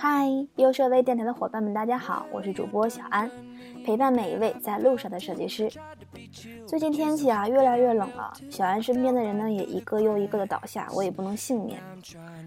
[0.00, 3.28] 嗨，优设微电台的伙伴们，大家好，我是主播小安，
[3.84, 5.68] 陪伴每一位在路上的设计师。
[6.64, 11.80] 最近天气啊越来越冷了，小安身边的人呢也一个又一个的倒下，我也不能幸免，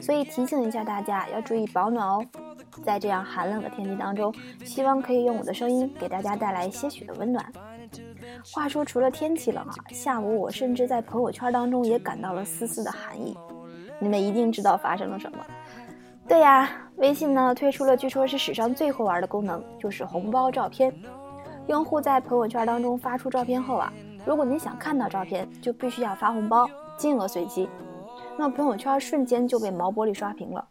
[0.00, 2.20] 所以提醒一下大家要注意保暖哦。
[2.84, 4.34] 在这样寒冷的天气当中，
[4.64, 7.46] 希望可以用我的声音给大家带来些许的温暖。
[8.52, 13.36] 话说，除了天气冷啊，下午我甚至在朋友圈当中也感到了丝丝的寒意。
[13.98, 15.38] 你们一定知道发生了什么？
[16.28, 20.92] 对呀，微信呢推出了据说是史上最会玩的功能，就是红包照片。
[21.68, 23.92] 用户在朋友圈当中发出照片后啊，
[24.24, 27.68] 如果你想看到照片，就必须要发红包，金额随机。
[28.36, 30.64] 那朋友圈瞬间就被毛玻璃刷屏了，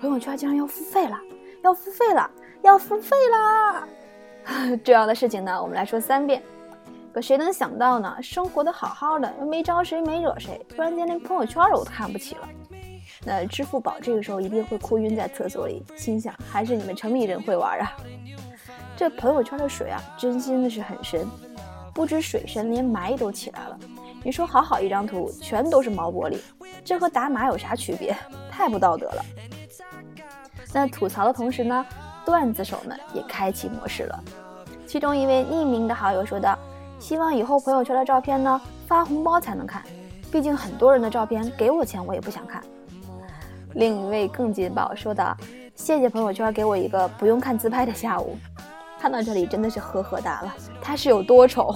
[0.00, 1.18] 朋友圈竟然要付费了，
[1.62, 2.30] 要付费了，
[2.62, 3.88] 要付费啦！
[4.84, 6.42] 重要的事情呢，我们来说三遍。
[7.12, 8.16] 可谁能想到呢？
[8.22, 12.39] 生活的好好的，又没招谁，没惹谁，突然间连朋友圈我都看不起了。
[13.24, 17.92] 那支付宝这个时候一定会哭晕在厕所里，心想还是你们城里人会玩啊！
[18.96, 21.26] 这朋友圈的水啊，真心的是很深，
[21.94, 23.78] 不止水深，连霾都起来了。
[24.22, 26.38] 你说好好一张图，全都是毛玻璃，
[26.84, 28.16] 这和打码有啥区别？
[28.50, 29.24] 太不道德了。
[30.72, 31.86] 那吐槽的同时呢，
[32.24, 34.24] 段子手们也开启模式了。
[34.86, 36.58] 其中一位匿名的好友说道
[36.98, 39.82] ：“希望以后朋友圈的照片呢，发红包才能看，
[40.32, 42.62] 毕竟很多人的照片给我钱我也不想看。”
[43.74, 45.36] 另一位更劲爆，说道
[45.74, 48.36] ：“谢谢朋友圈给我一个不用看自拍的下午。”
[49.00, 51.74] 看到这里真的是呵呵哒了，他是有多丑？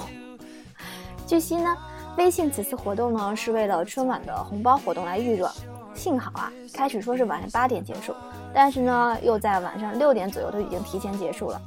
[1.26, 1.74] 据悉呢，
[2.18, 5.50] 微信此次活动呢是为了春晚的红包活动来预热。
[5.94, 8.12] 幸好啊，开始说是晚上八点结束，
[8.52, 11.62] 但是呢又在晚上六点左右都已经提前结束了，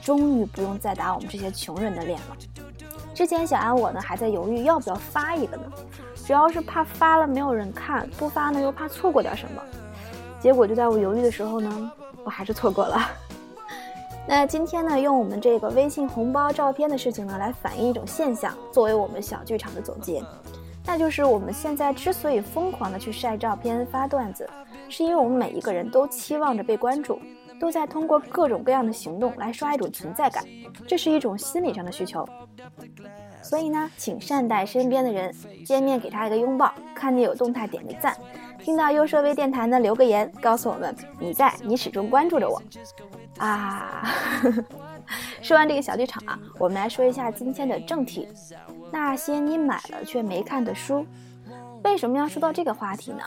[0.00, 2.36] 终于不用再打我们这些穷人的脸了。
[3.12, 5.64] 之前小安我呢还在犹豫要不要发一个呢。
[6.26, 9.62] 主要是怕发了没有人看，不发呢又怕错过点什么，
[10.40, 11.92] 结果就在我犹豫的时候呢，
[12.24, 12.98] 我还是错过了。
[14.26, 20.22] 那今天呢，用我们这个微信红包照片的事情呢，来反映一种现象，作为我们小剧场的总结，
[20.86, 24.48] 那就是我们现在之所以疯狂的去晒照片、发段子，
[24.88, 27.20] 是因为我们每一个人都期望着被关注，
[27.60, 30.44] 都在通过各种各样的行动来刷一种存在感，
[30.86, 32.24] 这是一种心理上的需求。
[33.42, 35.34] 所以呢，请善待身边的人，
[35.66, 38.16] 见面给他一个拥抱，看见有动态点个赞，
[38.58, 42.62] 听到优设微电台呢留个言，告诉我们你在，你始终关注着我。
[43.38, 44.08] 啊，
[45.42, 48.28] 说完这个小剧场啊，我们来说一下今天的正题，
[48.92, 51.04] 那些你买了却没看的书。
[51.82, 53.24] 为什么要说到这个话题呢？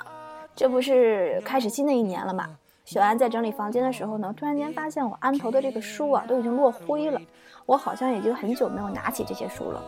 [0.56, 2.48] 这不是开始新的一年了吗？
[2.86, 7.20] 小安在整理房间的时候呢，突然间发现我安头的这个书啊都已经落灰了。
[7.66, 9.82] 我好像已经很久没有拿起这些书了。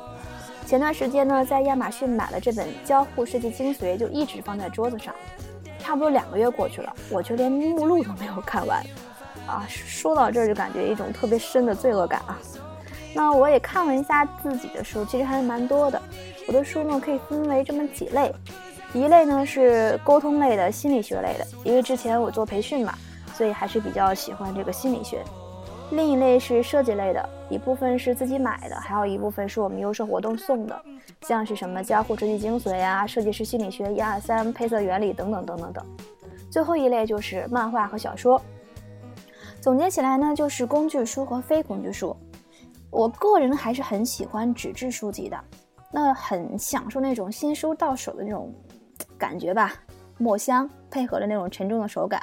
[0.65, 5.13] 前段时间呢，在亚马逊买了这本《交互设计精髓》，就一直放在桌子上。
[5.79, 8.83] 差不多两个月过去了，我却连目录都没有看完。
[9.45, 12.38] 啊，说到这儿就感觉一种特别深的罪恶感啊。
[13.13, 16.01] 那我也看了一下自己的书，其实还是蛮多的。
[16.47, 18.33] 我的书呢可以分为这么几类，
[18.94, 22.94] 一类呢是沟通类的、心理学类的，因为之前我做培训嘛，
[23.33, 25.23] 所以还是比较喜欢这个心理学。
[25.91, 30.81] 另一类是设计类的，一部分是自己买的，还有一部分是我们优设活动送的，
[31.21, 35.85] 像是什么交互设计精髓呀、设计师心理学一二三、配色原理等等等等等。
[36.49, 38.41] 最后一类就是漫画和小说。
[39.61, 42.15] 总结起来呢，就是工具书和非工具书。
[42.89, 45.37] 我个人还是很喜欢纸质书籍的，
[45.91, 48.53] 那很享受那种新书到手的那种
[49.17, 49.73] 感觉吧，
[50.17, 52.21] 墨香配合着那种沉重的手感，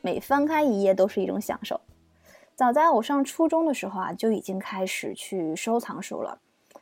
[0.00, 1.80] 每翻开一页都是一种享受。
[2.60, 6.36] 早在我上初中的时候啊，就已经开始去收藏书了。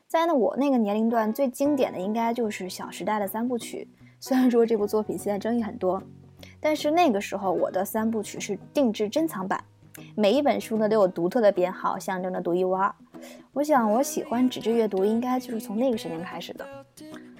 [0.09, 3.87] 在那我那个年龄段，最经典的应该就是《小时代》的三部曲。
[4.19, 6.03] 虽然说这部作品现在争议很多，
[6.59, 9.63] 但是那个时候我的三部曲是定制珍藏版，
[10.17, 12.93] 每一本书呢都有独特的编号，象征着独一无二。
[13.53, 16.67] 我想我喜欢纸质阅读，应该就是从那个时间开始的。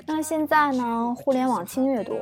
[0.07, 2.15] 那现在呢，互联网轻阅读，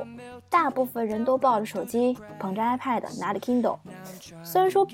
[0.49, 3.77] 大部分人都抱着手机，捧着 iPad，拿着 Kindle。
[4.43, 4.87] 虽然说。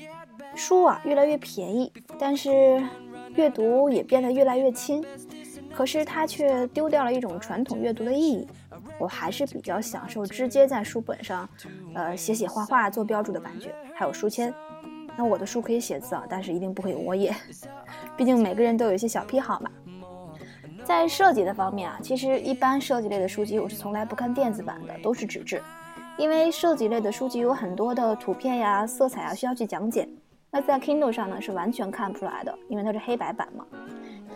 [0.55, 2.81] 书啊越来越便宜，但是
[3.35, 5.03] 阅读也变得越来越轻，
[5.73, 8.47] 可是它却丢掉了一种传统阅读的意义。
[8.99, 11.49] 我还是比较享受直接在书本上，
[11.95, 14.53] 呃写写画画做标注的感觉，还有书签。
[15.15, 17.35] 那我的书可以写字啊，但是一定不可以窝页，
[18.15, 19.69] 毕竟每个人都有一些小癖好嘛。
[20.83, 25.61] 在设计的方面啊，其实一般设计类的书籍我是从来不看电子版的，都是纸质，
[26.17, 30.07] 因为设计类的书籍有很多的图片呀、色彩啊需要去讲解。
[30.55, 33.65] 那在 Kindle 上呢是完全看不出来的，因为它是黑白版嘛。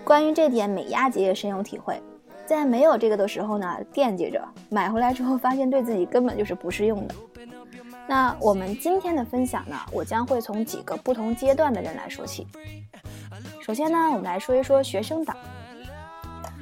[0.03, 2.01] 关于这点，美亚姐也深有体会。
[2.43, 7.13] 在没有这个的时候呢，惦记着，买回来之后发现对自己根本就是不适用的。
[8.07, 12.47] 那我们今天的分享呢，我将会从几个不同阶段的人来说起。
[13.61, 15.37] 首先呢，我们来说一说学生党。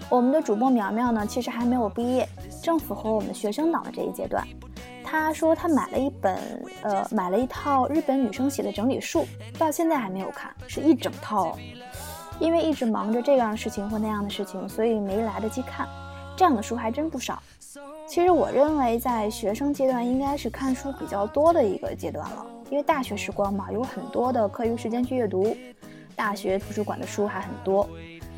[0.10, 2.28] 我们的主播苗苗呢，其实还没有毕业，
[2.62, 4.46] 正符合我们学生党的这一阶段。
[5.06, 6.36] 他说他买了一本，
[6.82, 9.26] 呃，买了一套日本女生写的整理术，
[9.58, 11.52] 到现在还没有看，是一整套。
[11.52, 11.58] 哦
[12.38, 15.88] 因为一直忙着这样的事情或那样的事情，所以没来得及看。
[16.36, 17.42] 这样的书还真不少。
[18.10, 25.56] 其实我认为，在学生阶段应该是看书比较多的一个阶段了，因为大学时光嘛，有很多的课余时间去阅读。
[26.14, 27.88] 大学图书馆的书还很多，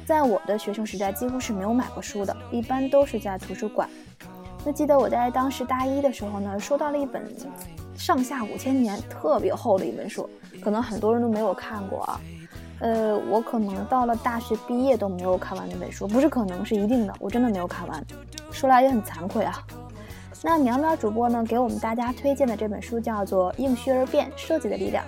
[0.06, 3.90] 在我的学生时代几乎是没有买过书的，一般都是在图书馆。
[4.68, 7.26] 那记得我在当时大一的时候呢，收到了一本
[7.96, 10.30] 上下五千年特别厚的一本书，
[10.62, 12.20] 可能很多人都没有看过啊。
[12.82, 18.06] 呃，我可能到了大学毕业都没有看完那本书，不是可能是一定的，我真的没有看完。
[18.52, 19.64] 说来也很惭愧啊。
[20.44, 25.02] 那苗苗主播呢，给我们大家推荐的这本书叫做《应虚而变：设计的力量》。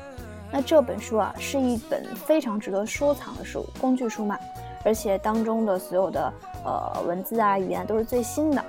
[0.54, 4.40] 那这本书啊，是一本非常值得收藏的书，工具书嘛，
[4.86, 6.34] 而且当中的所有的
[6.64, 8.64] 呃文字啊、语言都是最新的。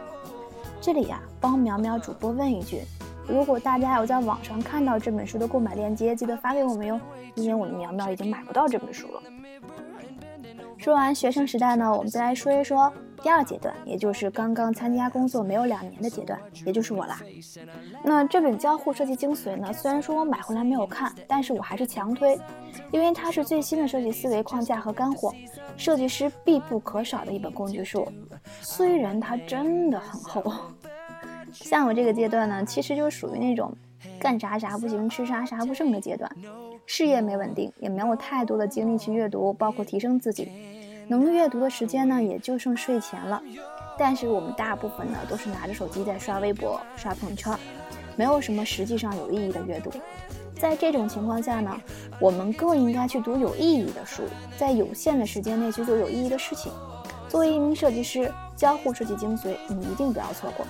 [0.82, 2.81] 这里呀，帮苗苗主播问一句：
[3.29, 6.99] 如果大家有在网上看到这本书的购买链接，记得发给我们哟，
[7.35, 9.23] 因为我们苗苗已经买不到这本书了。
[10.81, 12.91] 说完学生时代呢，我们再来说一说。
[13.23, 17.21] 第二阶段，也就是刚刚参加工作没有两年的阶段，也就是我啦。
[18.03, 19.71] 那这本交互设计精髓呢？
[19.75, 22.41] 虽然说我买回来没有看，但是我还是强推，
[22.91, 25.35] 因为它是最新的设计思维框架和干货，
[25.77, 28.11] 设计师必不可少的一本工具书。
[28.62, 30.43] 虽然它真的很厚，
[31.53, 33.71] 像我这个阶段呢，其实就属于那种
[34.19, 36.31] 干啥啥不行，吃啥啥不剩的阶段，
[36.87, 40.50] 事业没稳定，也没有太多的精力去阅读，包括提升自己。
[41.11, 43.43] 能阅读的时间呢，也就剩睡前了。
[43.99, 47.53] 但是我们大部分呢，都是拿着手机在刷微博、刷朋友圈，
[48.15, 49.91] 没有什么实际上有意义的阅读。
[50.57, 51.77] 在这种情况下呢，
[52.21, 54.23] 我们更应该去读有意义的书，
[54.57, 56.71] 在有限的时间内去做有意义的事情。
[57.29, 60.65] 作为一名设计师，交互设计精髓，你一定不要错过。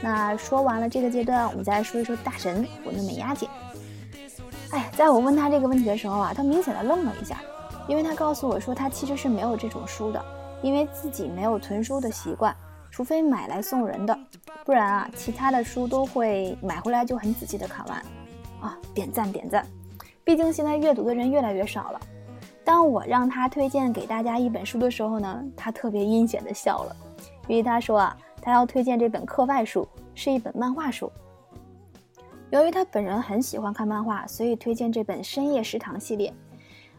[0.00, 3.46] 那说完了这个阶段，我们再来说一说大神我的美丫姐。
[4.70, 7.38] 哎，在我问她这个问题的时候啊，她明显的愣了一下。
[7.86, 10.24] 因为他告诉我说，他其实是没有这种书的，
[10.62, 12.54] 因为自己没有囤书的习惯，
[12.90, 14.18] 除非买来送人的，
[14.64, 18.02] 不然啊，其他的书都会买回来就很仔细的看完。
[18.60, 19.66] 啊，点赞点赞！
[20.24, 22.00] 毕竟现在阅读的人越来越少了。
[22.64, 26.96] 当我让他推荐给大家一本书的时候呢，他特别阴险的笑了，
[27.46, 31.12] 因为他说啊，他要推荐这本课外书，是一本漫画书。
[32.48, 36.32] 由于他本人很喜欢看漫画，所以推荐这本《深夜食堂》系列。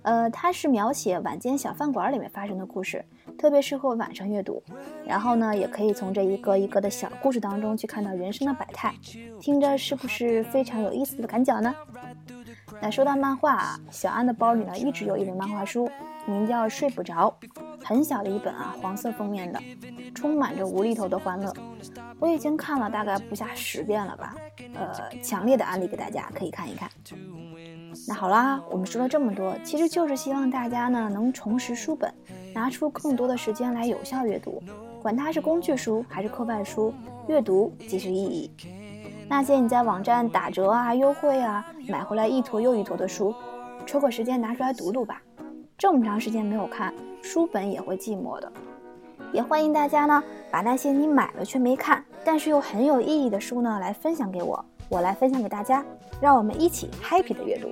[0.06, 3.04] 呃，它是描写晚间小饭馆里面发生的故事，
[3.40, 4.64] 特别适合晚上阅读。
[5.04, 8.94] 然后呢，也可以从这一个一个的小故事当中去看到人生的百态，
[9.40, 11.74] 听着是不是非常有意思的感脚呢？
[12.80, 15.90] 那说到漫画啊，小安的包里呢一直有一本漫画书，
[16.28, 17.36] 名叫《睡不着》，
[17.84, 19.60] 很小的一本啊，黄色封面的，
[20.14, 21.52] 充满着无厘头的欢乐。
[22.20, 24.36] 我已经看了大概不下十遍了吧，
[24.76, 26.90] 呃，强烈的安利给大家可以看一看。
[28.08, 32.14] 那好啦，我们说了这么多，其实就是希望大家呢能重拾书本，
[32.54, 34.62] 拿出更多的时间来有效阅读，
[35.02, 36.94] 管它是工具书还是课外书，
[37.28, 38.52] 阅读即是意义。
[39.28, 43.34] 那些你在网站打折啊、优惠啊买回来一坨又一坨的书，
[43.86, 45.22] 抽个时间拿出来读读吧。
[45.78, 48.52] 这么长时间没有看，书本也会寂寞的。
[49.34, 55.84] 也欢迎大家呢把那些你买了却没看，但是又很有意义的书呢来分享给我，我来分享给大家，
[56.22, 57.72] 让我们一起 happy 的阅读。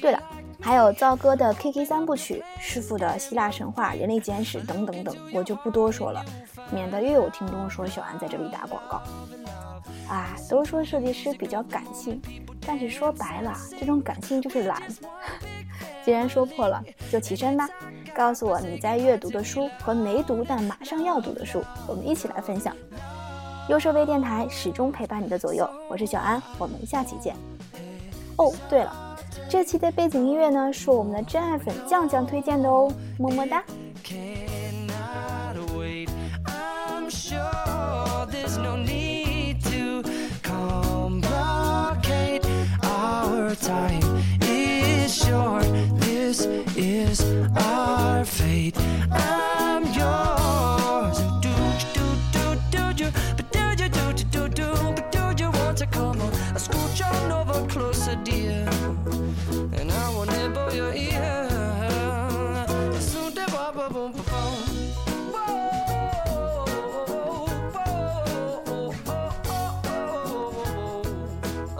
[0.00, 0.22] 对了，
[0.60, 6.24] 还有赵哥的 K K 三部曲、师傅的希腊神话、人类简史等等等，我就不多说了，
[6.70, 9.02] 免得又有听众说小安在这里打广告。
[10.08, 12.20] 啊，都说设计师比较感性，
[12.64, 14.80] 但是说白了，这种感性就是懒。
[16.04, 16.80] 既然说破了，
[17.10, 17.68] 就起身吧，
[18.14, 22.76] 告诉我你在阅读的书和没读但马上要读的书，我们一起来分享。
[23.68, 25.68] 优设微电台始终陪伴你的左右。
[25.88, 27.34] 我是小安，我们下期见。
[28.36, 29.18] 哦，对了，
[29.48, 33.62] 这期的背景音乐呢是我们的真爱粉酱酱推荐的哦，么么哒。
[43.58, 44.05] time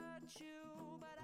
[0.00, 1.19] hurt you, but